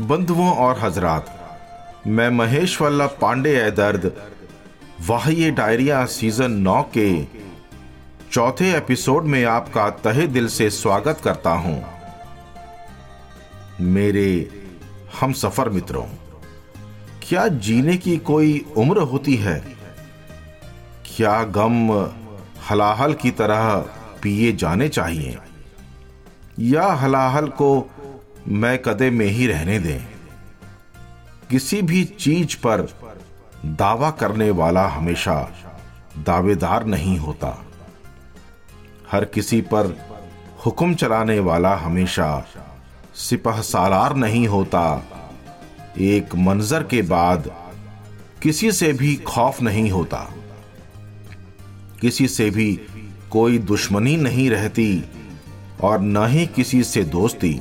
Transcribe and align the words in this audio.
बंधुओं 0.00 0.56
और 0.56 0.78
हजरात, 0.78 1.26
मैं 2.06 2.28
महेश 2.30 2.80
वल्लभ 2.82 3.16
पांडे 3.20 3.54
ए 3.58 3.70
दर्द 3.70 4.12
वाह्य 5.06 5.50
डायरिया 5.50 6.04
सीज़न 6.04 6.50
नौ 6.50 6.82
के 6.82 7.24
चौथे 8.32 8.76
एपिसोड 8.76 9.24
में 9.24 9.44
आपका 9.44 9.90
तहे 9.90 10.26
दिल 10.26 10.48
से 10.48 10.70
स्वागत 10.70 11.20
करता 11.24 11.50
हूँ। 11.50 11.84
मेरे 13.80 14.28
हम 15.20 15.32
सफ़र 15.32 15.68
मित्रों, 15.68 16.06
क्या 17.28 17.48
जीने 17.48 17.96
की 17.96 18.16
कोई 18.16 18.64
उम्र 18.76 18.98
होती 18.98 19.36
है? 19.36 19.58
क्या 21.16 21.42
गम 21.42 21.90
हलाहल 22.70 23.14
की 23.14 23.30
तरह 23.30 23.76
पिए 24.22 24.52
जाने 24.52 24.88
चाहिए? 24.88 25.38
या 26.58 26.86
हलाहल 26.86 27.48
को 27.48 27.90
मैं 28.48 28.82
कदे 28.82 29.10
में 29.10 29.26
ही 29.26 29.46
रहने 29.46 29.78
दें। 29.78 30.06
किसी 31.50 31.82
भी 31.82 32.04
चीज़ 32.04 32.56
पर 32.56 32.98
दावा 33.64 34.10
करने 34.10 34.50
वाला 34.50 34.88
हमेशा 34.88 35.50
दावेदार 36.18 36.86
नहीं 36.86 37.18
होता। 37.18 37.66
हर 39.12 39.24
किसी 39.24 39.60
पर 39.60 39.98
हुक्म 40.66 40.94
चलाने 40.94 41.38
वाला 41.38 41.76
हमेशा 41.76 42.46
सिपह 43.14 43.60
सालार 43.60 44.16
नहीं 44.16 44.48
होता। 44.48 45.02
एक 45.98 46.34
मंजर 46.34 46.82
के 46.82 47.02
बाद 47.02 47.56
किसी 48.42 48.72
से 48.72 48.92
भी 48.92 49.16
खौफ 49.16 49.62
नहीं 49.62 49.90
होता। 49.90 50.34
किसी 52.00 52.28
से 52.28 52.50
भी 52.50 52.80
कोई 53.30 53.58
दुश्मनी 53.58 54.16
नहीं 54.16 54.50
रहती 54.50 55.04
और 55.82 56.00
न 56.00 56.26
ही 56.26 56.46
किसी 56.46 56.84
से 56.84 57.02
दोस्ती। 57.02 57.60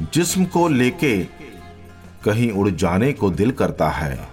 जिस्म 0.00 0.44
को 0.44 0.68
लेके 0.68 1.24
कहीं 2.24 2.50
उड़ 2.52 2.68
जाने 2.70 3.12
को 3.12 3.30
दिल 3.30 3.50
करता 3.50 3.88
है 3.88 4.28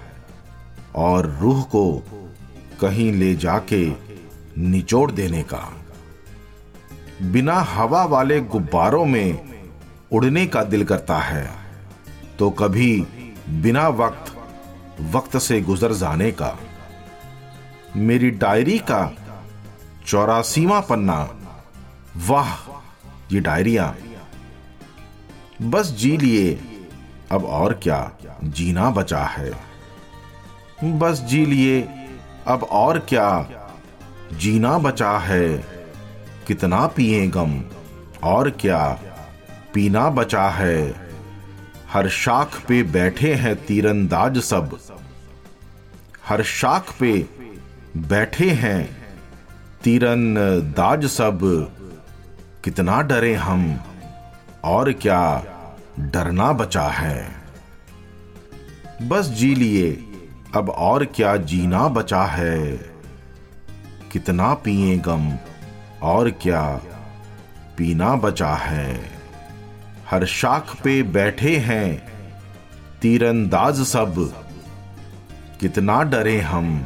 और 0.96 1.30
रूह 1.42 1.62
को 1.64 1.84
कहीं 2.82 3.12
ले 3.14 3.34
जाके 3.36 3.86
निचोड़ 4.58 5.12
देने 5.12 5.44
का। 5.44 5.62
बिना 7.22 7.60
हवा 7.62 8.04
वाले 8.06 8.40
गुब्बारों 8.42 9.06
में 9.06 9.62
उड़ने 10.12 10.46
का 10.48 10.64
दिल 10.64 10.84
करता 10.84 11.18
है 11.18 11.50
तो 12.40 12.50
कभी 12.52 13.00
बिना 13.50 13.88
वक्त 13.88 14.34
वक्त 15.14 15.38
से 15.38 15.62
गुजर 15.62 15.94
जाने 15.94 16.32
का। 16.32 16.58
मेरी 17.96 18.30
डायरी 18.32 18.78
का 18.80 19.02
चौरासीवा 20.08 20.80
पन्ना, 20.80 21.18
वाह, 22.28 22.54
ये 23.32 23.40
डायरिया 23.40 23.96
बस 25.62 25.88
जी 25.88 26.18
लिए। 26.18 26.60
अब 27.32 27.46
और 27.46 27.74
क्या? 27.74 28.12
जीना 28.44 28.90
बचा 28.90 29.24
है। 29.24 29.52
बस 30.84 31.20
जी 31.20 31.46
लिए। 31.46 31.90
अब 32.48 32.64
और 32.64 33.00
क्या? 33.00 33.48
जीना 34.34 34.78
बचा 34.78 35.18
है। 35.18 35.58
कितना 36.48 36.88
पिए 36.88 37.28
गम? 37.28 37.64
और 38.24 38.50
क्या? 38.50 39.00
पीना 39.74 40.10
बचा 40.10 40.50
है। 40.50 41.10
हर 41.94 42.10
शाख 42.10 42.66
पे 42.68 42.84
बैठे 42.84 43.34
हैं 43.34 43.66
तीरंदाज 43.66 44.38
सब। 44.38 44.80
हर 46.28 46.44
शाख 46.44 46.96
पे 47.00 47.30
बैठे 47.98 48.50
हैं 48.50 48.98
तीरंदाज 49.84 51.06
सब। 51.06 51.40
कितना 52.64 53.02
डरे 53.02 53.36
हम। 53.36 53.80
और 54.64 54.92
क्या 54.92 55.44
डरना 56.00 56.54
बचा 56.54 56.88
है? 56.88 57.28
बस 59.02 59.26
जी 59.26 59.56
लिए, 59.56 59.92
अब 60.56 60.70
और 60.70 61.06
क्या 61.06 61.38
जीना 61.38 61.88
बचा 61.88 62.24
है? 62.24 62.74
कितना 64.12 64.54
पिए 64.54 64.98
गम, 64.98 65.38
और 66.02 66.30
क्या 66.30 66.82
पीना 67.78 68.16
बचा 68.16 68.54
है? 68.54 69.12
हर 70.10 70.26
शाख 70.26 70.76
पे 70.84 71.04
बैठे 71.04 71.58
हैं, 71.58 72.08
तीरंदाज 73.02 73.82
सब। 73.82 74.44
कितना 75.60 76.04
डरे 76.04 76.42
हम, 76.42 76.86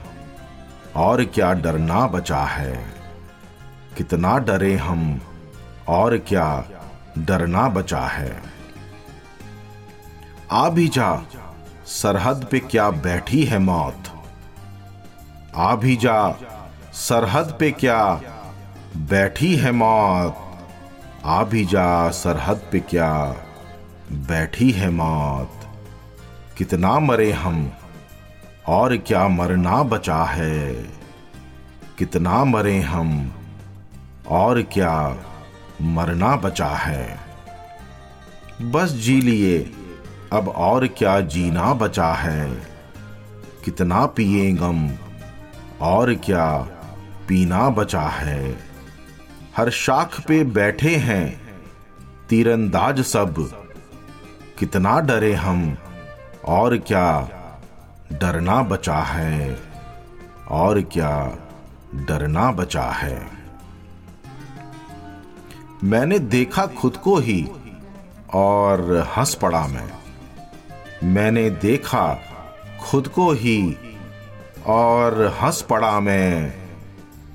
और 0.95 1.25
क्या 1.25 1.53
डरना 1.53 2.07
बचा 2.07 2.43
है? 2.43 2.85
कितना 3.97 4.37
डरे 4.37 4.75
हम, 4.75 5.21
और 5.87 6.17
क्या 6.17 6.65
डरना 7.17 7.69
बचा 7.69 8.01
है। 8.01 8.43
आ 10.51 10.69
भी 10.69 10.87
जा, 10.87 11.23
सरहद 11.85 12.47
पे 12.51 12.59
क्या 12.59 12.89
बैठी 12.89 13.43
है 13.43 13.59
मौत? 13.59 14.03
आ 15.55 15.75
भी 15.75 15.95
जा, 15.95 16.35
सरहद 16.93 17.57
पे 17.59 17.71
क्या 17.71 18.21
बैठी 18.97 19.55
है 19.55 19.71
मौत? 19.71 20.37
आ 21.25 21.43
भी 21.43 21.65
जा, 21.65 22.09
सरहद 22.09 22.61
पे 22.71 22.79
क्या 22.79 23.35
बैठी 24.11 24.71
है 24.71 24.89
मौत? 24.89 25.51
कितना 26.57 26.99
मरे 26.99 27.31
हम, 27.31 27.71
और 28.67 28.97
क्या 28.97 29.27
मरना 29.27 29.83
बचा 29.83 30.23
है? 30.23 30.73
कितना 31.97 32.43
मरे 32.43 32.81
हम, 32.81 33.33
और 34.27 34.61
क्या 34.61 35.17
मरना 35.81 36.35
बचा 36.35 36.67
है। 36.67 37.19
बस 38.61 38.89
जी 38.89 39.21
लिए, 39.21 39.73
अब 40.33 40.49
और 40.49 40.87
क्या 40.87 41.19
जीना 41.19 41.73
बचा 41.73 42.13
है? 42.13 42.51
कितना 43.65 44.05
पिए 44.05 44.51
गम, 44.51 44.89
और 45.81 46.13
क्या 46.13 46.57
पीना 47.27 47.69
बचा 47.69 48.01
है? 48.01 48.55
हर 49.57 49.69
शाख 49.69 50.21
पे 50.27 50.43
बैठे 50.43 50.95
हैं, 50.95 51.41
तीरंदाज 52.29 53.01
सब। 53.01 53.63
कितना 54.59 54.99
डरे 54.99 55.33
हम, 55.33 55.77
और 56.45 56.77
क्या 56.77 57.29
डरना 58.13 58.63
बचा 58.63 58.97
है? 58.97 59.59
और 60.49 60.81
क्या 60.81 61.37
डरना 61.95 62.51
बचा 62.51 62.83
है? 62.83 63.40
मैंने 65.83 66.19
देखा 66.19 66.65
खुद 66.65 66.97
को 66.97 67.17
ही 67.17 67.49
और 68.33 69.07
हंस 69.17 69.35
पड़ा 69.35 69.67
मैं। 69.67 69.91
मैंने 71.03 71.49
देखा 71.49 72.19
खुद 72.81 73.07
को 73.07 73.31
ही 73.31 73.77
और 74.65 75.37
हंस 75.41 75.61
पड़ा 75.61 75.99
मैं। 75.99 76.53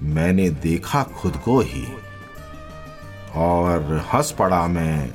मैंने 0.03 0.51
देखा 0.51 1.03
खुद 1.03 1.37
को 1.37 1.61
ही 1.61 1.87
और 3.35 4.07
हंस 4.15 4.31
पड़ा 4.31 4.67
मैं। 4.67 5.15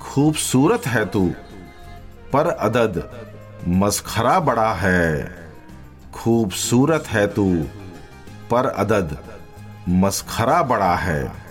खूबसूरत 0.00 0.86
है 0.86 1.06
तू, 1.06 1.32
पर 2.32 2.46
अदद 2.46 3.26
मस्खरा 3.68 4.40
बड़ा 4.40 4.72
है। 4.72 5.34
खूबसूरत 6.14 7.04
है 7.06 7.26
तू, 7.26 7.64
पर 8.50 8.66
अदद 8.66 9.18
मस्खरा 9.88 10.62
बड़ा 10.62 10.96
है। 10.96 11.49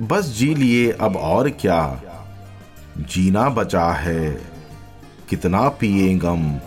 बस 0.00 0.26
जी 0.26 0.54
लिए, 0.54 0.92
अब 0.92 1.16
और 1.16 1.50
क्या? 1.50 2.02
जीना 2.98 3.48
बचा 3.48 3.92
है। 3.92 4.30
कितना 5.28 5.68
पिए 5.68 6.14
गम, 6.14 6.60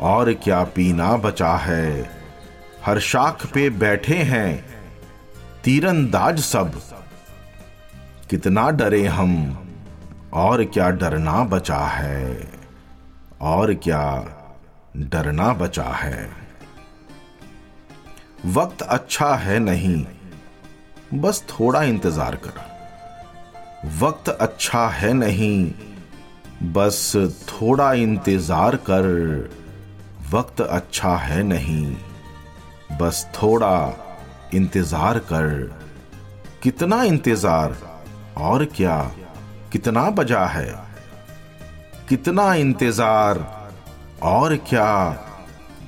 और 0.00 0.32
क्या 0.32 0.64
पीना 0.64 1.16
बचा 1.16 1.52
है? 1.56 2.10
हर 2.84 2.98
शाख 2.98 3.46
पे 3.46 3.70
बैठे 3.70 4.16
हैं, 4.16 4.64
तीरंदाज 5.64 6.40
सब। 6.40 6.80
कितना 8.30 8.70
डरे 8.70 9.06
हम, 9.06 9.58
और 10.32 10.64
क्या 10.64 10.90
डरना 10.90 11.44
बचा 11.44 11.78
है? 11.78 12.48
और 13.40 13.74
क्या 13.74 14.24
डरना 14.96 15.52
बचा 15.52 15.84
है? 15.84 16.30
वक्त 18.46 18.82
अच्छा 18.82 19.34
है 19.34 19.58
नहीं, 19.58 20.06
बस 21.14 21.44
थोड़ा 21.50 21.82
इंतज़ार 21.82 22.36
कर। 22.36 22.69
वक्त 23.84 24.28
अच्छा 24.28 24.88
है 24.88 25.12
नहीं। 25.12 25.72
बस 26.72 27.12
थोड़ा 27.48 27.92
इंतज़ार 27.92 28.76
कर। 28.76 29.06
वक्त 30.32 30.60
अच्छा 30.60 31.16
है 31.16 31.42
नहीं। 31.42 31.96
बस 33.00 33.30
थोड़ा 33.42 33.96
इंतज़ार 34.54 35.18
कर। 35.18 35.78
कितना 36.62 37.02
इंतज़ार? 37.02 37.76
और 38.38 38.64
क्या? 38.64 39.12
कितना 39.72 40.10
बजा 40.10 40.44
है? 40.46 40.78
कितना 42.08 42.54
इंतज़ार? 42.54 43.46
और 44.22 44.56
क्या? 44.56 45.10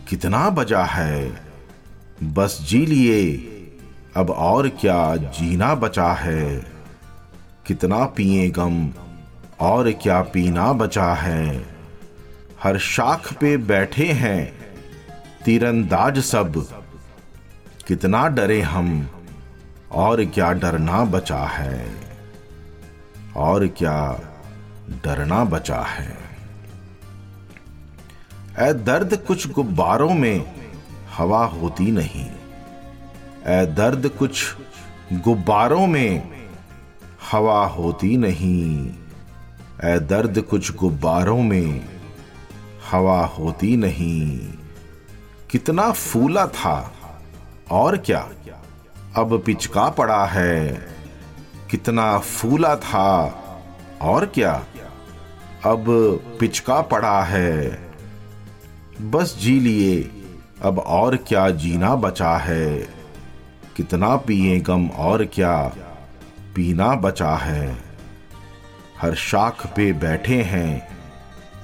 कितना 0.09 0.51
बजा 0.51 0.85
है? 0.85 1.43
बस 2.23 2.59
जी 2.63 2.87
लिए। 2.87 3.35
अब 4.17 4.31
और 4.31 4.69
क्या? 4.69 5.17
जीना 5.17 5.75
बचा 5.75 6.13
है। 6.13 6.72
कितना 7.67 8.05
पिए 8.05 8.51
गम, 8.51 8.91
और 9.61 9.93
क्या 9.93 10.23
पीना 10.23 10.73
बचा 10.73 11.15
है। 11.15 11.67
हर 12.63 12.79
शाख 12.79 13.33
पे 13.33 13.57
बैठे 13.57 14.07
हैं, 14.07 14.53
तीरंदाज 15.45 16.19
सब। 16.19 16.67
कितना 17.87 18.29
डरे 18.29 18.61
हम, 18.61 19.09
और 19.93 20.25
क्या 20.25 20.53
डरना 20.53 21.05
बचा 21.05 21.45
है। 21.45 21.95
और 23.37 23.67
क्या 23.67 24.21
डरना 25.05 25.45
बचा 25.45 25.81
है। 25.81 26.17
ए 28.59 28.73
दर्द 28.73 29.17
कुछ 29.17 29.51
गुब्बारों 29.51 30.15
में 30.15 30.55
हवा 31.17 31.45
होती 31.45 31.91
नहीं। 31.91 32.31
ए 33.47 33.67
दर्द 33.67 34.09
कुछ 34.09 34.57
गुब्बारों 35.13 35.87
में 35.87 36.32
हवा 37.33 37.67
होती 37.67 38.17
नहीं। 38.17 38.91
ए 39.85 39.99
दर्द 39.99 40.41
कुछ 40.41 40.77
गुब्बारों 40.77 41.43
में 41.43 41.85
हवा 42.91 43.27
होती 43.27 43.77
नहीं। 43.77 44.41
कितना 45.51 45.93
फूला 45.93 46.47
था, 46.47 46.93
और 47.71 47.97
क्या? 47.97 48.29
अब 49.17 49.43
पिचका 49.47 49.89
पड़ा 49.89 50.25
है। 50.25 50.87
कितना 51.71 52.19
फूला 52.19 52.77
था, 52.77 53.25
और 54.03 54.27
क्या? 54.27 54.65
अब 55.65 55.85
पिचका 56.41 56.81
पड़ा 56.81 57.23
है। 57.23 57.79
बस 59.01 59.39
जी 59.41 59.61
लिए, 59.61 60.11
अब 60.63 60.79
और 60.79 61.17
क्या 61.17 61.51
जीना 61.51 61.97
बचा 61.97 62.37
है। 62.37 62.79
कितना 63.77 64.17
पिए 64.17 64.61
गम, 64.61 64.89
और 64.89 65.25
क्या? 65.25 65.73
पीना 66.57 66.95
बचा 66.95 67.35
है। 67.37 67.77
हर 69.01 69.15
शाख 69.15 69.67
पे 69.67 69.93
बैठे 69.93 70.43
हैं। 70.43 70.89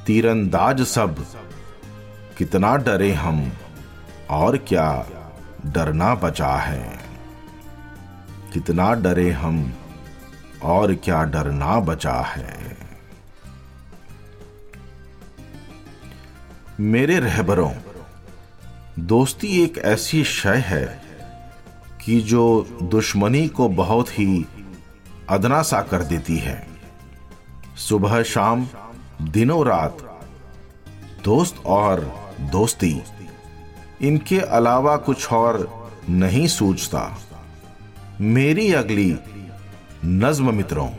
तीरंदाज 0.06 0.82
सब, 0.82 1.26
कितना 2.38 2.76
डरे 2.76 3.12
हम, 3.12 3.52
और 4.30 4.56
क्या 4.56 5.06
डरना 5.66 6.14
बचा 6.14 6.56
है। 6.56 6.98
कितना 8.54 8.94
डरे 8.94 9.30
हम, 9.30 9.72
और 10.62 10.94
क्या 10.94 11.24
डरना 11.24 11.80
बचा 11.80 12.14
है। 12.14 12.76
मेरे 16.80 17.20
रहबरों, 17.20 17.72
दोस्ती 18.98 19.62
एक 19.62 19.78
ऐसी 19.78 20.24
शय 20.24 20.62
है 20.66 21.02
कि 22.04 22.20
जो 22.20 22.66
दुश्मनी 22.82 23.48
को 23.48 23.68
बहुत 23.68 24.18
ही 24.18 24.46
अदना 25.30 25.62
सा 25.62 25.82
कर 25.82 26.02
देती 26.02 26.36
है। 26.36 26.66
सुबह, 27.76 28.22
शाम, 28.22 28.66
दिनों 29.22 29.66
रात, 29.66 30.20
दोस्त 31.24 31.62
और 31.66 32.00
दोस्ती, 32.40 33.02
इनके 34.00 34.38
अलावा 34.38 34.96
कुछ 34.96 35.32
और 35.32 35.88
नहीं 36.08 36.46
सूझता। 36.46 37.18
मेरी 38.20 38.72
अगली 38.72 39.18
नज्म 40.04 40.54
मित्रों। 40.54 40.90